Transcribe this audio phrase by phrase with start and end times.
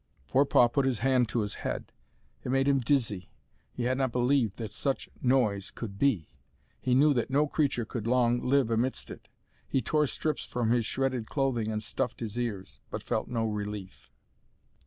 [0.25, 1.91] HOOM!" Forepaugh put his hand to his head.
[2.43, 3.29] It made him dizzy.
[3.71, 6.31] He had not believed that such noise could be.
[6.79, 9.27] He knew that no creature could long live amidst it.
[9.69, 14.11] He tore strips from his shredded clothing and stuffed his ears, but felt no relief.